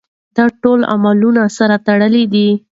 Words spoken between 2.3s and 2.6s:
دي.